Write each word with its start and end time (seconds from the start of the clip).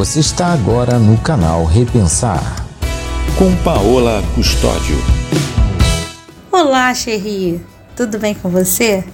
Você 0.00 0.20
está 0.20 0.46
agora 0.46 0.98
no 0.98 1.18
canal 1.18 1.66
Repensar. 1.66 2.64
Com 3.36 3.54
Paola 3.62 4.22
Custódio. 4.34 4.96
Olá, 6.50 6.94
Xerri! 6.94 7.60
Tudo 7.94 8.18
bem 8.18 8.34
com 8.34 8.48
você? 8.48 9.04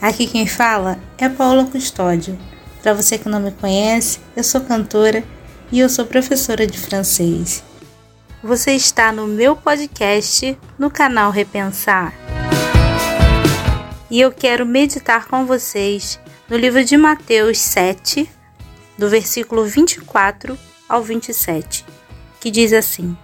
Aqui 0.00 0.28
quem 0.28 0.46
fala 0.46 1.00
é 1.18 1.28
Paola 1.28 1.64
Custódio. 1.64 2.38
Para 2.80 2.94
você 2.94 3.18
que 3.18 3.28
não 3.28 3.40
me 3.40 3.50
conhece, 3.50 4.20
eu 4.36 4.44
sou 4.44 4.60
cantora 4.60 5.24
e 5.72 5.80
eu 5.80 5.88
sou 5.88 6.06
professora 6.06 6.64
de 6.64 6.78
francês. 6.78 7.64
Você 8.40 8.70
está 8.70 9.10
no 9.10 9.26
meu 9.26 9.56
podcast 9.56 10.56
no 10.78 10.92
canal 10.92 11.32
Repensar. 11.32 12.14
E 14.08 14.20
eu 14.20 14.30
quero 14.30 14.64
meditar 14.64 15.26
com 15.26 15.44
vocês 15.44 16.20
no 16.48 16.56
livro 16.56 16.84
de 16.84 16.96
Mateus 16.96 17.58
7, 17.58 18.30
do 19.00 19.08
versículo 19.08 19.64
24 19.64 20.58
ao 20.86 21.02
27, 21.02 21.86
que 22.38 22.50
diz 22.50 22.70
assim: 22.70 23.16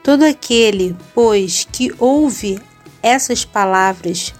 Todo 0.00 0.22
aquele, 0.24 0.96
pois, 1.12 1.66
que 1.72 1.92
ouve 1.98 2.62
essas 3.02 3.44
palavras 3.44 4.32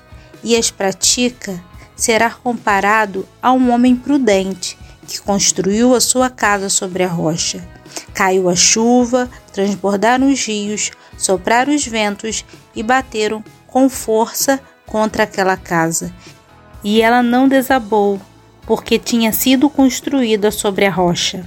e 0.44 0.54
as 0.54 0.70
pratica, 0.70 1.60
será 1.96 2.30
comparado 2.30 3.28
a 3.42 3.52
um 3.52 3.72
homem 3.72 3.96
prudente 3.96 4.78
que 5.04 5.20
construiu 5.20 5.92
a 5.96 6.00
sua 6.00 6.30
casa 6.30 6.68
sobre 6.68 7.02
a 7.02 7.08
rocha. 7.08 7.68
Caiu 8.14 8.48
a 8.48 8.54
chuva, 8.54 9.28
transbordaram 9.52 10.30
os 10.30 10.46
rios, 10.46 10.92
sopraram 11.16 11.74
os 11.74 11.84
ventos 11.84 12.44
e 12.72 12.84
bateram 12.84 13.42
com 13.66 13.88
força 13.88 14.60
contra 14.86 15.24
aquela 15.24 15.56
casa. 15.56 16.14
E 16.84 17.02
ela 17.02 17.20
não 17.20 17.48
desabou, 17.48 18.20
porque 18.68 18.98
tinha 18.98 19.32
sido 19.32 19.70
construída 19.70 20.50
sobre 20.50 20.84
a 20.84 20.90
rocha. 20.90 21.42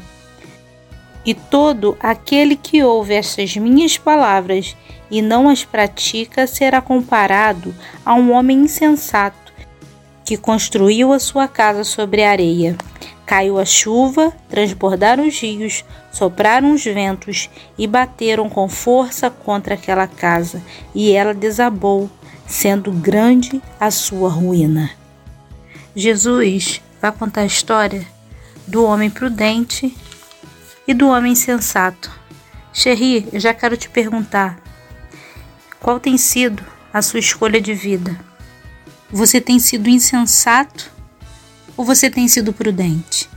E 1.23 1.36
todo 1.36 1.95
aquele 2.00 2.55
que 2.55 2.81
ouve 2.81 3.13
estas 3.13 3.55
minhas 3.55 3.95
palavras 3.95 4.75
e 5.11 5.22
não 5.22 5.47
as 5.47 5.63
pratica 5.63 6.47
será 6.47 6.81
comparado 6.81 7.75
a 8.03 8.16
um 8.16 8.31
homem 8.31 8.61
insensato 8.61 9.53
que 10.25 10.36
construiu 10.36 11.13
a 11.13 11.19
sua 11.19 11.47
casa 11.47 11.83
sobre 11.83 12.23
a 12.23 12.31
areia. 12.31 12.75
Caiu 13.23 13.59
a 13.59 13.66
chuva, 13.66 14.33
transbordaram 14.50 15.28
os 15.28 15.39
rios, 15.39 15.85
sopraram 16.11 16.73
os 16.73 16.83
ventos 16.83 17.52
e 17.78 17.85
bateram 17.85 18.50
com 18.50 18.67
força 18.67 19.30
contra 19.30 19.75
aquela 19.75 20.08
casa, 20.08 20.59
e 20.95 21.11
ela 21.11 21.35
desabou, 21.35 22.09
sendo 22.47 22.91
grande 22.91 23.61
a 23.80 23.91
sua 23.91 24.28
ruína. 24.28 24.89
Jesus 25.95 26.81
vai 27.02 27.11
contar 27.11 27.41
a 27.41 27.45
história 27.45 28.05
do 28.67 28.85
homem 28.85 29.09
prudente 29.09 29.95
e 30.88 30.94
do 30.94 31.07
homem 31.07 31.33
sensato. 31.35 32.11
Xerri, 32.71 33.27
eu 33.33 33.39
já 33.39 33.53
quero 33.53 33.75
te 33.75 33.89
perguntar: 33.89 34.61
qual 35.79 35.99
tem 35.99 36.17
sido 36.17 36.63
a 36.94 37.02
sua 37.02 37.19
escolha 37.19 37.59
de 37.59 37.73
vida? 37.73 38.17
Você 39.09 39.41
tem 39.41 39.59
sido 39.59 39.89
insensato 39.89 40.89
ou 41.75 41.83
você 41.83 42.09
tem 42.09 42.27
sido 42.27 42.53
prudente? 42.53 43.29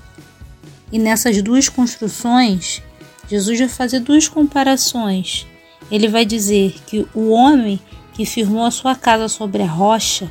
E 0.92 0.98
nessas 0.98 1.42
duas 1.42 1.69
construções, 1.69 2.83
Jesus 3.29 3.59
vai 3.59 3.69
fazer 3.69 4.01
duas 4.01 4.29
comparações. 4.29 5.47
Ele 5.91 6.07
vai 6.07 6.25
dizer 6.25 6.77
que 6.87 7.07
o 7.12 7.31
homem 7.31 7.81
que 8.12 8.25
firmou 8.25 8.65
a 8.65 8.70
sua 8.70 8.95
casa 8.95 9.29
sobre 9.29 9.62
a 9.62 9.67
rocha 9.67 10.31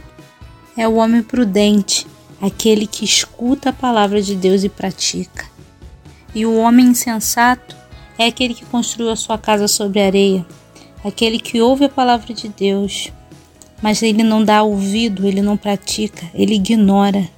é 0.78 0.88
o 0.88 0.96
homem 0.96 1.22
prudente, 1.22 2.08
aquele 2.44 2.86
que 2.86 3.06
escuta 3.06 3.70
a 3.70 3.74
palavra 3.74 4.22
de 4.22 4.36
Deus 4.36 4.66
e 4.66 4.70
pratica. 4.70 5.46
E 6.36 6.46
o 6.46 6.58
homem 6.58 6.88
insensato 6.88 7.74
é 8.18 8.26
aquele 8.26 8.54
que 8.54 8.66
construiu 8.66 9.10
a 9.10 9.16
sua 9.16 9.38
casa 9.38 9.66
sobre 9.66 10.02
areia, 10.02 10.46
aquele 11.06 11.40
que 11.40 11.62
ouve 11.62 11.86
a 11.86 11.90
palavra 11.90 12.34
de 12.34 12.50
Deus, 12.50 13.14
mas 13.82 14.04
ele 14.04 14.24
não 14.24 14.44
dá 14.44 14.62
ouvido, 14.62 15.26
ele 15.26 15.42
não 15.42 15.56
pratica, 15.56 16.30
ele 16.34 16.56
ignora. 16.56 17.30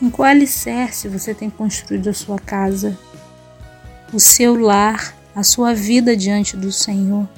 Em 0.00 0.08
qual 0.08 0.28
alicerce 0.28 1.08
você 1.08 1.34
tem 1.34 1.50
construído 1.50 2.06
a 2.06 2.14
sua 2.14 2.38
casa, 2.38 2.96
o 4.12 4.20
seu 4.20 4.56
lar, 4.60 5.12
a 5.34 5.42
sua 5.42 5.74
vida 5.74 6.16
diante 6.16 6.56
do 6.56 6.70
Senhor? 6.70 7.28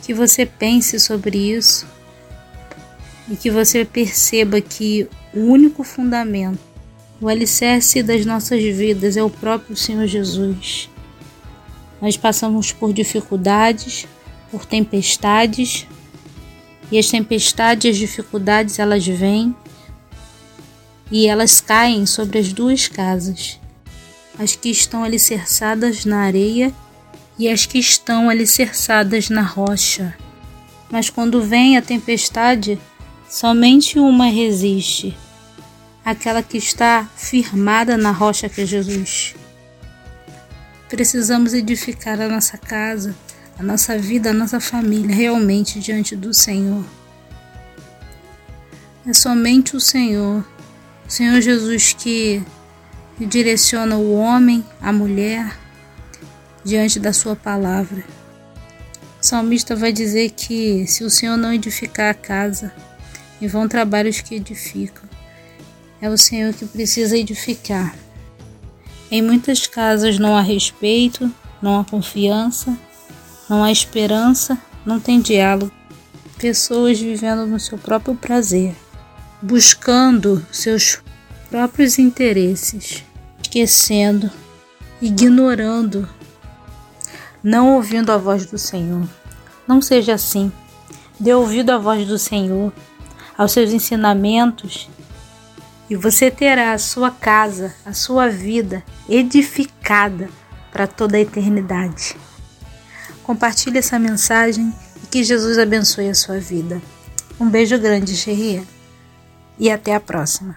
Que 0.00 0.14
você 0.14 0.46
pense 0.46 1.00
sobre 1.00 1.38
isso 1.38 1.88
e 3.28 3.36
que 3.36 3.50
você 3.50 3.84
perceba 3.84 4.60
que 4.60 5.08
o 5.32 5.40
único 5.40 5.84
fundamento, 5.84 6.58
o 7.20 7.28
alicerce 7.28 8.02
das 8.02 8.26
nossas 8.26 8.62
vidas 8.62 9.16
é 9.16 9.22
o 9.22 9.30
próprio 9.30 9.76
Senhor 9.76 10.06
Jesus. 10.06 10.90
Nós 12.00 12.16
passamos 12.16 12.72
por 12.72 12.92
dificuldades, 12.92 14.06
por 14.50 14.66
tempestades, 14.66 15.86
e 16.90 16.98
as 16.98 17.08
tempestades 17.08 17.84
e 17.84 17.88
as 17.88 17.96
dificuldades 17.96 18.78
elas 18.78 19.06
vêm 19.06 19.56
e 21.10 21.26
elas 21.26 21.60
caem 21.60 22.04
sobre 22.06 22.38
as 22.38 22.52
duas 22.52 22.88
casas, 22.88 23.58
as 24.38 24.56
que 24.56 24.70
estão 24.70 25.04
alicerçadas 25.04 26.04
na 26.04 26.20
areia 26.20 26.72
e 27.38 27.48
as 27.48 27.66
que 27.66 27.78
estão 27.78 28.28
alicerçadas 28.28 29.30
na 29.30 29.42
rocha. 29.42 30.14
Mas 30.90 31.08
quando 31.08 31.42
vem 31.42 31.76
a 31.76 31.82
tempestade, 31.82 32.78
Somente 33.32 33.98
uma 33.98 34.26
resiste, 34.26 35.16
aquela 36.04 36.42
que 36.42 36.58
está 36.58 37.08
firmada 37.16 37.96
na 37.96 38.10
rocha 38.10 38.46
que 38.46 38.60
é 38.60 38.66
Jesus. 38.66 39.34
Precisamos 40.86 41.54
edificar 41.54 42.20
a 42.20 42.28
nossa 42.28 42.58
casa, 42.58 43.16
a 43.58 43.62
nossa 43.62 43.96
vida, 43.96 44.28
a 44.28 44.34
nossa 44.34 44.60
família 44.60 45.16
realmente 45.16 45.80
diante 45.80 46.14
do 46.14 46.34
Senhor. 46.34 46.84
É 49.06 49.14
somente 49.14 49.74
o 49.74 49.80
Senhor, 49.80 50.46
o 51.08 51.10
Senhor 51.10 51.40
Jesus 51.40 51.94
que 51.94 52.42
direciona 53.18 53.96
o 53.96 54.12
homem, 54.12 54.62
a 54.78 54.92
mulher, 54.92 55.58
diante 56.62 57.00
da 57.00 57.14
sua 57.14 57.34
palavra. 57.34 58.04
O 59.18 59.24
salmista 59.24 59.74
vai 59.74 59.90
dizer 59.90 60.32
que 60.32 60.86
se 60.86 61.02
o 61.02 61.08
Senhor 61.08 61.38
não 61.38 61.50
edificar 61.50 62.10
a 62.10 62.14
casa, 62.14 62.70
e 63.42 63.48
vão 63.48 63.66
trabalhos 63.66 64.20
que 64.20 64.36
edificam. 64.36 65.02
É 66.00 66.08
o 66.08 66.16
Senhor 66.16 66.54
que 66.54 66.64
precisa 66.64 67.18
edificar. 67.18 67.96
Em 69.10 69.20
muitas 69.20 69.66
casas 69.66 70.16
não 70.16 70.36
há 70.36 70.40
respeito, 70.40 71.30
não 71.60 71.80
há 71.80 71.84
confiança, 71.84 72.78
não 73.50 73.64
há 73.64 73.72
esperança, 73.72 74.56
não 74.86 75.00
tem 75.00 75.20
diálogo. 75.20 75.72
Pessoas 76.38 77.00
vivendo 77.00 77.44
no 77.44 77.58
seu 77.58 77.76
próprio 77.76 78.14
prazer, 78.14 78.76
buscando 79.42 80.46
seus 80.52 81.00
próprios 81.50 81.98
interesses, 81.98 83.04
esquecendo, 83.42 84.30
ignorando, 85.00 86.08
não 87.42 87.74
ouvindo 87.74 88.12
a 88.12 88.16
voz 88.16 88.46
do 88.46 88.56
Senhor. 88.56 89.08
Não 89.66 89.82
seja 89.82 90.14
assim. 90.14 90.52
Dê 91.18 91.34
ouvido 91.34 91.70
à 91.70 91.78
voz 91.78 92.06
do 92.06 92.18
Senhor 92.18 92.72
aos 93.42 93.52
seus 93.52 93.72
ensinamentos, 93.72 94.88
e 95.90 95.96
você 95.96 96.30
terá 96.30 96.72
a 96.72 96.78
sua 96.78 97.10
casa, 97.10 97.74
a 97.84 97.92
sua 97.92 98.28
vida 98.28 98.82
edificada 99.08 100.28
para 100.72 100.86
toda 100.86 101.16
a 101.16 101.20
eternidade. 101.20 102.16
Compartilhe 103.22 103.78
essa 103.78 103.98
mensagem 103.98 104.72
e 105.02 105.06
que 105.08 105.24
Jesus 105.24 105.58
abençoe 105.58 106.08
a 106.08 106.14
sua 106.14 106.38
vida. 106.38 106.80
Um 107.38 107.50
beijo 107.50 107.78
grande, 107.78 108.16
Xerria, 108.16 108.62
e 109.58 109.70
até 109.70 109.94
a 109.94 110.00
próxima. 110.00 110.56